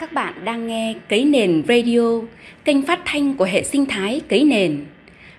Các 0.00 0.12
bạn 0.12 0.44
đang 0.44 0.66
nghe 0.66 0.94
Cấy 1.08 1.24
Nền 1.24 1.62
Radio, 1.68 2.00
kênh 2.64 2.82
phát 2.82 3.00
thanh 3.04 3.34
của 3.34 3.44
hệ 3.44 3.62
sinh 3.64 3.86
thái 3.86 4.20
Cấy 4.28 4.44
Nền. 4.44 4.84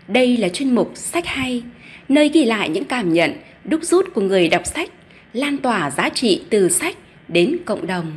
Đây 0.07 0.37
là 0.37 0.49
chuyên 0.49 0.75
mục 0.75 0.91
Sách 0.95 1.25
Hay, 1.25 1.63
nơi 2.09 2.29
ghi 2.29 2.45
lại 2.45 2.69
những 2.69 2.83
cảm 2.83 3.13
nhận, 3.13 3.31
đúc 3.63 3.83
rút 3.83 4.13
của 4.13 4.21
người 4.21 4.49
đọc 4.49 4.61
sách, 4.65 4.89
lan 5.33 5.57
tỏa 5.57 5.91
giá 5.91 6.09
trị 6.09 6.41
từ 6.49 6.69
sách 6.69 6.95
đến 7.27 7.57
cộng 7.65 7.87
đồng. 7.87 8.11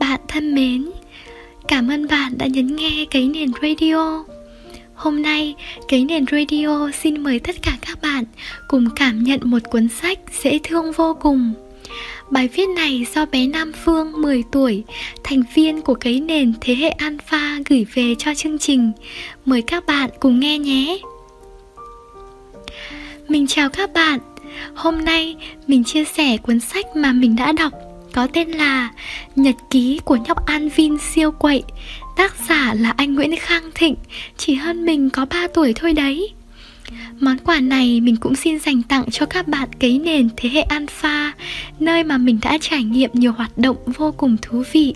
Bạn 0.00 0.20
thân 0.28 0.54
mến, 0.54 0.90
cảm 1.68 1.90
ơn 1.90 2.08
bạn 2.08 2.38
đã 2.38 2.46
nhấn 2.46 2.76
nghe 2.76 3.04
Cấy 3.10 3.28
Nền 3.28 3.50
Radio. 3.62 4.24
Hôm 4.94 5.22
nay, 5.22 5.54
Cấy 5.88 6.04
Nền 6.04 6.24
Radio 6.30 6.90
xin 6.90 7.22
mời 7.22 7.38
tất 7.38 7.56
cả 7.62 7.72
các 7.86 8.02
bạn 8.02 8.24
cùng 8.68 8.88
cảm 8.96 9.22
nhận 9.22 9.40
một 9.44 9.62
cuốn 9.70 9.88
sách 9.88 10.18
dễ 10.42 10.58
thương 10.64 10.92
vô 10.92 11.16
cùng. 11.20 11.54
Bài 12.30 12.48
viết 12.48 12.68
này 12.68 13.06
do 13.14 13.26
bé 13.26 13.46
Nam 13.46 13.72
Phương 13.84 14.22
10 14.22 14.44
tuổi, 14.52 14.84
thành 15.24 15.42
viên 15.54 15.82
của 15.82 15.94
cái 15.94 16.20
nền 16.20 16.52
thế 16.60 16.74
hệ 16.74 16.88
Alpha 16.88 17.58
gửi 17.68 17.86
về 17.94 18.14
cho 18.18 18.34
chương 18.34 18.58
trình. 18.58 18.92
Mời 19.44 19.62
các 19.62 19.86
bạn 19.86 20.10
cùng 20.20 20.40
nghe 20.40 20.58
nhé. 20.58 20.98
Mình 23.28 23.46
chào 23.46 23.68
các 23.68 23.92
bạn. 23.92 24.18
Hôm 24.74 25.04
nay 25.04 25.36
mình 25.66 25.84
chia 25.84 26.04
sẻ 26.04 26.36
cuốn 26.36 26.60
sách 26.60 26.86
mà 26.96 27.12
mình 27.12 27.36
đã 27.36 27.52
đọc 27.52 27.72
có 28.12 28.26
tên 28.32 28.50
là 28.50 28.90
Nhật 29.36 29.54
ký 29.70 30.00
của 30.04 30.16
nhóc 30.16 30.46
An 30.46 30.68
Vin 30.68 30.98
siêu 30.98 31.30
quậy. 31.30 31.62
Tác 32.16 32.34
giả 32.48 32.74
là 32.74 32.94
anh 32.96 33.14
Nguyễn 33.14 33.36
Khang 33.36 33.70
Thịnh, 33.74 33.94
chỉ 34.36 34.54
hơn 34.54 34.84
mình 34.84 35.10
có 35.10 35.24
3 35.24 35.46
tuổi 35.54 35.72
thôi 35.72 35.92
đấy. 35.92 36.32
Món 37.20 37.38
quà 37.38 37.60
này 37.60 38.00
mình 38.00 38.16
cũng 38.16 38.34
xin 38.34 38.58
dành 38.58 38.82
tặng 38.82 39.04
cho 39.10 39.26
các 39.26 39.48
bạn 39.48 39.68
cấy 39.80 39.98
nền 39.98 40.28
thế 40.36 40.48
hệ 40.48 40.60
alpha, 40.60 41.32
nơi 41.80 42.04
mà 42.04 42.18
mình 42.18 42.38
đã 42.42 42.58
trải 42.60 42.84
nghiệm 42.84 43.10
nhiều 43.12 43.32
hoạt 43.32 43.58
động 43.58 43.76
vô 43.86 44.12
cùng 44.12 44.36
thú 44.42 44.62
vị. 44.72 44.94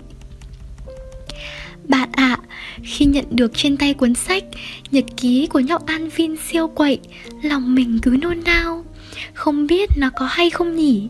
Bạn 1.87 2.09
ạ, 2.11 2.37
à, 2.41 2.57
khi 2.83 3.05
nhận 3.05 3.25
được 3.29 3.51
trên 3.55 3.77
tay 3.77 3.93
cuốn 3.93 4.15
sách 4.15 4.43
Nhật 4.91 5.05
ký 5.17 5.47
của 5.47 5.59
nhóc 5.59 5.85
An 5.85 6.09
Vin 6.09 6.35
siêu 6.49 6.67
quậy, 6.67 6.99
lòng 7.41 7.75
mình 7.75 7.99
cứ 8.01 8.17
nôn 8.21 8.43
nao, 8.45 8.85
không 9.33 9.67
biết 9.67 9.89
nó 9.97 10.09
có 10.09 10.25
hay 10.25 10.49
không 10.49 10.75
nhỉ? 10.75 11.07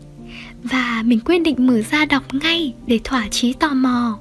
Và 0.62 1.02
mình 1.06 1.20
quyết 1.24 1.38
định 1.38 1.66
mở 1.66 1.82
ra 1.90 2.04
đọc 2.04 2.34
ngay 2.34 2.74
để 2.86 3.00
thỏa 3.04 3.28
chí 3.28 3.52
tò 3.52 3.68
mò. 3.68 4.18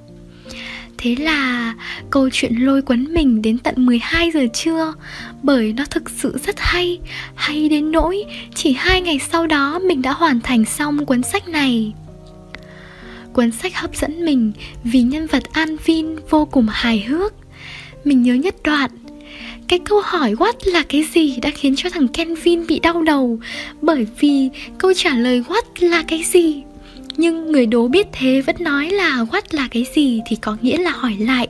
Thế 1.03 1.15
là 1.15 1.73
câu 2.09 2.29
chuyện 2.33 2.55
lôi 2.55 2.81
cuốn 2.81 3.13
mình 3.13 3.41
đến 3.41 3.57
tận 3.57 3.75
12 3.77 4.31
giờ 4.31 4.47
trưa. 4.53 4.93
Bởi 5.41 5.73
nó 5.73 5.85
thực 5.85 6.09
sự 6.09 6.37
rất 6.45 6.55
hay 6.59 6.99
Hay 7.35 7.69
đến 7.69 7.91
nỗi 7.91 8.23
chỉ 8.55 8.73
hai 8.73 9.01
ngày 9.01 9.19
sau 9.31 9.47
đó 9.47 9.79
mình 9.79 10.01
đã 10.01 10.11
hoàn 10.11 10.41
thành 10.41 10.65
xong 10.65 11.05
cuốn 11.05 11.23
sách 11.23 11.47
này. 11.47 11.93
Cuốn 13.33 13.51
sách 13.51 13.75
hấp 13.75 13.95
dẫn 13.95 14.25
mình 14.25 14.51
vì 14.83 15.01
nhân 15.01 15.27
vật 15.27 15.43
An 15.51 15.77
Vin 15.85 16.15
vô 16.29 16.45
cùng 16.45 16.67
hài 16.71 16.99
hước. 16.99 17.33
Mình 18.03 18.23
nhớ 18.23 18.33
nhất 18.33 18.55
đoạn, 18.63 18.91
cái 19.67 19.79
câu 19.79 20.01
hỏi 20.03 20.33
what 20.33 20.53
là 20.65 20.83
cái 20.89 21.03
gì 21.13 21.39
đã 21.41 21.49
khiến 21.49 21.73
cho 21.77 21.89
thằng 21.89 22.07
Kenvin 22.07 22.67
bị 22.67 22.79
đau 22.79 23.01
đầu 23.01 23.39
Bởi 23.81 24.07
vì 24.19 24.49
câu 24.77 24.93
trả 24.93 25.15
lời 25.15 25.43
what 25.47 25.89
là 25.89 26.03
cái 26.07 26.23
gì? 26.23 26.63
Nhưng 27.17 27.51
người 27.51 27.65
đố 27.65 27.87
biết 27.87 28.07
thế 28.11 28.41
vẫn 28.41 28.55
nói 28.59 28.89
là 28.89 29.17
what 29.31 29.41
là 29.51 29.67
cái 29.71 29.85
gì 29.95 30.21
thì 30.27 30.35
có 30.35 30.57
nghĩa 30.61 30.77
là 30.77 30.91
hỏi 30.91 31.15
lại. 31.19 31.47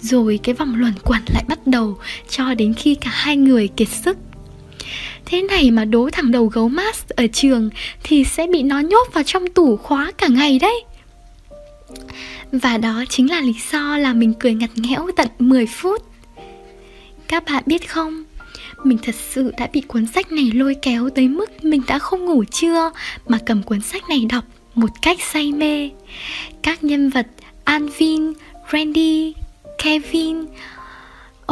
Rồi 0.00 0.40
cái 0.42 0.54
vòng 0.54 0.74
luẩn 0.76 0.92
quẩn 1.04 1.22
lại 1.34 1.44
bắt 1.48 1.66
đầu, 1.66 1.98
cho 2.28 2.54
đến 2.54 2.74
khi 2.74 2.94
cả 2.94 3.10
hai 3.12 3.36
người 3.36 3.68
kiệt 3.68 3.88
sức. 3.88 4.16
Thế 5.24 5.42
này 5.42 5.70
mà 5.70 5.84
đố 5.84 6.10
thằng 6.12 6.30
đầu 6.30 6.46
gấu 6.46 6.68
Max 6.68 7.02
ở 7.08 7.26
trường 7.32 7.70
thì 8.02 8.24
sẽ 8.24 8.46
bị 8.46 8.62
nó 8.62 8.80
nhốt 8.80 9.08
vào 9.12 9.24
trong 9.24 9.46
tủ 9.46 9.76
khóa 9.76 10.12
cả 10.18 10.28
ngày 10.28 10.58
đấy. 10.58 10.84
Và 12.52 12.78
đó 12.78 13.04
chính 13.08 13.30
là 13.30 13.40
lý 13.40 13.54
do 13.72 13.98
là 13.98 14.12
mình 14.12 14.34
cười 14.40 14.54
ngặt 14.54 14.70
nghẽo 14.74 15.06
tận 15.16 15.28
10 15.38 15.66
phút. 15.66 16.02
Các 17.28 17.44
bạn 17.46 17.62
biết 17.66 17.88
không, 17.88 18.24
mình 18.84 18.98
thật 19.02 19.14
sự 19.14 19.52
đã 19.58 19.68
bị 19.72 19.80
cuốn 19.80 20.06
sách 20.06 20.32
này 20.32 20.50
lôi 20.54 20.76
kéo 20.82 21.10
tới 21.10 21.28
mức 21.28 21.64
mình 21.64 21.82
đã 21.86 21.98
không 21.98 22.24
ngủ 22.24 22.44
trưa 22.44 22.90
mà 23.26 23.38
cầm 23.46 23.62
cuốn 23.62 23.80
sách 23.80 24.02
này 24.08 24.26
đọc 24.30 24.44
một 24.78 25.02
cách 25.02 25.18
say 25.32 25.52
mê. 25.52 25.90
Các 26.62 26.84
nhân 26.84 27.10
vật 27.10 27.26
Alvin, 27.64 28.32
Randy, 28.72 29.34
Kevin, 29.78 30.36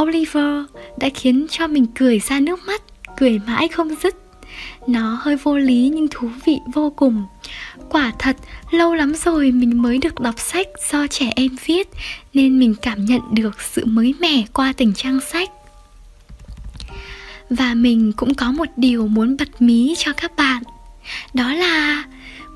Oliver 0.01 0.65
đã 0.99 1.09
khiến 1.15 1.47
cho 1.51 1.67
mình 1.67 1.87
cười 1.95 2.19
ra 2.19 2.41
nước 2.41 2.61
mắt, 2.67 2.83
cười 3.17 3.39
mãi 3.47 3.69
không 3.69 3.95
dứt. 4.03 4.17
Nó 4.87 5.19
hơi 5.21 5.37
vô 5.37 5.57
lý 5.59 5.91
nhưng 5.95 6.09
thú 6.11 6.31
vị 6.45 6.59
vô 6.75 6.91
cùng. 6.97 7.25
Quả 7.91 8.13
thật, 8.19 8.37
lâu 8.71 8.95
lắm 8.95 9.15
rồi 9.15 9.51
mình 9.51 9.83
mới 9.83 9.99
được 9.99 10.21
đọc 10.21 10.35
sách 10.39 10.67
do 10.93 11.07
trẻ 11.07 11.33
em 11.37 11.57
viết 11.65 11.89
nên 12.35 12.59
mình 12.59 12.75
cảm 12.83 13.05
nhận 13.05 13.21
được 13.35 13.63
sự 13.63 13.85
mới 13.85 14.15
mẻ 14.21 14.45
qua 14.53 14.73
từng 14.77 14.93
trang 14.95 15.21
sách. 15.33 15.51
Và 17.51 17.75
mình 17.75 18.13
cũng 18.17 18.35
có 18.35 18.53
một 18.53 18.69
điều 18.77 19.07
muốn 19.07 19.37
bật 19.37 19.63
mí 19.63 19.95
cho 19.99 20.13
các 20.13 20.37
bạn. 20.37 20.63
Đó 21.35 21.53
là 21.53 22.05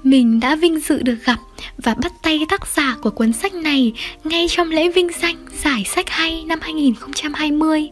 mình 0.03 0.41
đã 0.41 0.57
vinh 0.57 0.81
dự 0.81 1.03
được 1.03 1.17
gặp 1.25 1.39
và 1.79 1.95
bắt 1.95 2.13
tay 2.23 2.41
tác 2.49 2.67
giả 2.67 2.97
của 3.03 3.11
cuốn 3.11 3.33
sách 3.33 3.55
này 3.55 3.93
ngay 4.25 4.47
trong 4.51 4.71
lễ 4.71 4.89
vinh 4.89 5.09
danh 5.23 5.37
giải 5.63 5.85
sách 5.85 6.11
hay 6.11 6.45
năm 6.47 6.59
2020. 6.63 7.89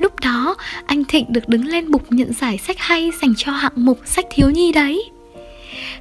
Lúc 0.00 0.20
đó, 0.20 0.56
anh 0.86 1.04
Thịnh 1.04 1.24
được 1.28 1.48
đứng 1.48 1.66
lên 1.66 1.90
bục 1.90 2.12
nhận 2.12 2.32
giải 2.32 2.58
sách 2.58 2.76
hay 2.78 3.10
dành 3.22 3.34
cho 3.36 3.52
hạng 3.52 3.72
mục 3.76 4.00
sách 4.04 4.26
thiếu 4.30 4.50
nhi 4.50 4.72
đấy. 4.72 5.10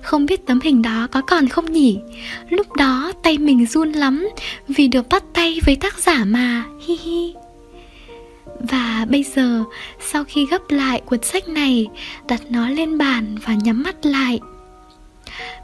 Không 0.01 0.25
biết 0.25 0.45
tấm 0.45 0.59
hình 0.63 0.81
đó 0.81 1.07
có 1.11 1.21
còn 1.21 1.47
không 1.47 1.73
nhỉ? 1.73 1.97
Lúc 2.49 2.73
đó 2.73 3.11
tay 3.23 3.37
mình 3.37 3.65
run 3.65 3.91
lắm 3.91 4.29
vì 4.67 4.87
được 4.87 5.09
bắt 5.09 5.23
tay 5.33 5.59
với 5.65 5.75
tác 5.75 5.99
giả 5.99 6.23
mà, 6.25 6.63
hi 6.87 6.97
hi. 7.03 7.33
Và 8.59 9.05
bây 9.09 9.23
giờ, 9.23 9.63
sau 10.11 10.23
khi 10.23 10.45
gấp 10.45 10.71
lại 10.71 11.01
cuốn 11.05 11.23
sách 11.23 11.47
này, 11.47 11.87
đặt 12.27 12.41
nó 12.49 12.69
lên 12.69 12.97
bàn 12.97 13.35
và 13.45 13.53
nhắm 13.53 13.83
mắt 13.83 14.05
lại 14.05 14.39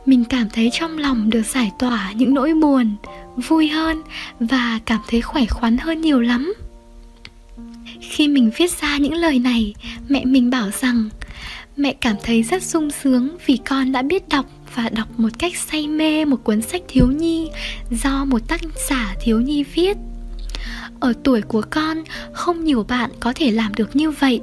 mình 0.05 0.25
cảm 0.25 0.49
thấy 0.49 0.69
trong 0.73 0.97
lòng 0.97 1.29
được 1.29 1.45
giải 1.45 1.71
tỏa 1.79 2.11
những 2.11 2.33
nỗi 2.33 2.53
buồn, 2.53 2.95
vui 3.35 3.67
hơn 3.67 4.01
và 4.39 4.79
cảm 4.85 4.99
thấy 5.07 5.21
khỏe 5.21 5.45
khoắn 5.45 5.77
hơn 5.77 6.01
nhiều 6.01 6.21
lắm. 6.21 6.53
Khi 8.01 8.27
mình 8.27 8.51
viết 8.57 8.71
ra 8.81 8.97
những 8.97 9.13
lời 9.13 9.39
này, 9.39 9.73
mẹ 10.09 10.25
mình 10.25 10.49
bảo 10.49 10.69
rằng, 10.81 11.09
mẹ 11.77 11.93
cảm 12.01 12.15
thấy 12.23 12.43
rất 12.43 12.63
sung 12.63 12.91
sướng 12.91 13.37
vì 13.45 13.57
con 13.57 13.91
đã 13.91 14.01
biết 14.01 14.29
đọc 14.29 14.45
và 14.75 14.89
đọc 14.89 15.19
một 15.19 15.29
cách 15.39 15.57
say 15.57 15.87
mê 15.87 16.25
một 16.25 16.43
cuốn 16.43 16.61
sách 16.61 16.81
thiếu 16.87 17.07
nhi 17.07 17.49
do 17.91 18.25
một 18.25 18.47
tác 18.47 18.61
giả 18.89 19.15
thiếu 19.21 19.41
nhi 19.41 19.63
viết. 19.63 19.97
Ở 20.99 21.13
tuổi 21.23 21.41
của 21.41 21.63
con, 21.69 22.03
không 22.33 22.63
nhiều 22.63 22.83
bạn 22.83 23.09
có 23.19 23.33
thể 23.35 23.51
làm 23.51 23.73
được 23.75 23.95
như 23.95 24.11
vậy 24.11 24.41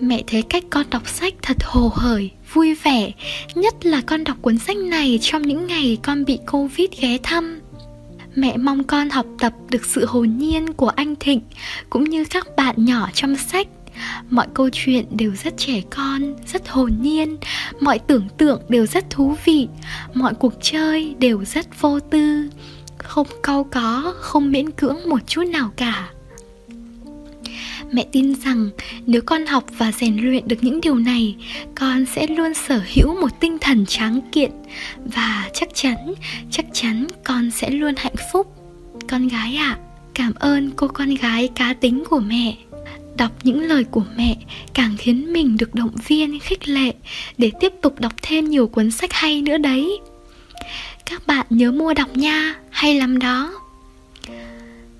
mẹ 0.00 0.22
thấy 0.26 0.42
cách 0.42 0.64
con 0.70 0.86
đọc 0.90 1.08
sách 1.08 1.34
thật 1.42 1.56
hồ 1.64 1.92
hởi, 1.94 2.30
vui 2.52 2.74
vẻ, 2.74 3.12
nhất 3.54 3.86
là 3.86 4.00
con 4.00 4.24
đọc 4.24 4.36
cuốn 4.42 4.58
sách 4.58 4.76
này 4.76 5.18
trong 5.22 5.42
những 5.42 5.66
ngày 5.66 5.98
con 6.02 6.24
bị 6.24 6.38
covid 6.46 6.88
ghé 7.00 7.18
thăm. 7.22 7.60
Mẹ 8.34 8.56
mong 8.56 8.84
con 8.84 9.10
học 9.10 9.26
tập 9.38 9.52
được 9.70 9.84
sự 9.84 10.06
hồn 10.06 10.38
nhiên 10.38 10.72
của 10.72 10.88
anh 10.88 11.14
thịnh 11.20 11.40
cũng 11.90 12.04
như 12.04 12.24
các 12.24 12.46
bạn 12.56 12.84
nhỏ 12.84 13.08
trong 13.14 13.36
sách. 13.36 13.68
Mọi 14.30 14.46
câu 14.54 14.68
chuyện 14.72 15.06
đều 15.10 15.32
rất 15.44 15.54
trẻ 15.56 15.82
con, 15.90 16.34
rất 16.46 16.68
hồn 16.68 16.92
nhiên, 17.00 17.36
mọi 17.80 17.98
tưởng 17.98 18.28
tượng 18.38 18.62
đều 18.68 18.86
rất 18.86 19.10
thú 19.10 19.36
vị, 19.44 19.68
mọi 20.14 20.34
cuộc 20.34 20.52
chơi 20.62 21.14
đều 21.18 21.44
rất 21.44 21.80
vô 21.80 22.00
tư. 22.00 22.48
Không 22.98 23.26
câu 23.42 23.64
có, 23.64 24.14
không 24.16 24.52
miễn 24.52 24.70
cưỡng 24.70 25.08
một 25.08 25.18
chút 25.26 25.42
nào 25.42 25.70
cả 25.76 26.10
mẹ 27.94 28.04
tin 28.12 28.34
rằng 28.34 28.70
nếu 29.06 29.22
con 29.26 29.46
học 29.46 29.64
và 29.78 29.92
rèn 29.92 30.16
luyện 30.16 30.48
được 30.48 30.56
những 30.60 30.80
điều 30.80 30.94
này 30.94 31.36
con 31.74 32.06
sẽ 32.06 32.26
luôn 32.26 32.54
sở 32.54 32.80
hữu 32.94 33.20
một 33.20 33.40
tinh 33.40 33.58
thần 33.60 33.86
tráng 33.86 34.20
kiện 34.32 34.50
và 35.04 35.50
chắc 35.54 35.68
chắn 35.74 36.14
chắc 36.50 36.66
chắn 36.72 37.06
con 37.24 37.50
sẽ 37.50 37.70
luôn 37.70 37.94
hạnh 37.96 38.14
phúc. 38.32 38.46
Con 39.08 39.28
gái 39.28 39.56
ạ 39.56 39.78
à, 39.78 39.78
cảm 40.14 40.34
ơn 40.34 40.70
cô 40.76 40.88
con 40.88 41.14
gái 41.14 41.48
cá 41.54 41.74
tính 41.74 42.04
của 42.10 42.20
mẹ. 42.20 42.56
Đọc 43.16 43.32
những 43.42 43.62
lời 43.62 43.84
của 43.84 44.04
mẹ 44.16 44.36
càng 44.74 44.96
khiến 44.98 45.32
mình 45.32 45.56
được 45.56 45.74
động 45.74 45.94
viên 46.06 46.40
khích 46.40 46.68
lệ 46.68 46.92
để 47.38 47.50
tiếp 47.60 47.72
tục 47.82 48.00
đọc 48.00 48.12
thêm 48.22 48.50
nhiều 48.50 48.66
cuốn 48.66 48.90
sách 48.90 49.12
hay 49.12 49.42
nữa 49.42 49.58
đấy. 49.58 49.98
Các 51.06 51.26
bạn 51.26 51.46
nhớ 51.50 51.72
mua 51.72 51.94
đọc 51.94 52.16
nha 52.16 52.54
hay 52.70 52.98
lắm 52.98 53.18
đó. 53.18 53.63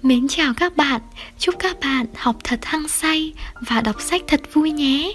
Mến 0.04 0.28
chào 0.28 0.52
các 0.56 0.76
bạn, 0.76 1.00
chúc 1.38 1.54
các 1.58 1.80
bạn 1.80 2.06
học 2.14 2.36
thật 2.44 2.58
hăng 2.64 2.88
say 2.88 3.32
và 3.60 3.80
đọc 3.80 4.00
sách 4.00 4.22
thật 4.26 4.40
vui 4.52 4.70
nhé. 4.70 5.12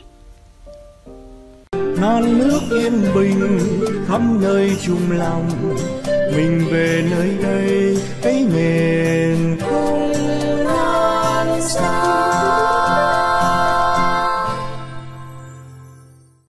non 2.01 2.39
nước 2.39 2.59
yên 2.71 3.01
bình 3.15 3.59
khắp 4.07 4.21
nơi 4.41 4.77
chung 4.85 5.11
lòng 5.11 5.49
mình 6.35 6.65
về 6.71 7.07
nơi 7.11 7.37
đây 7.43 7.58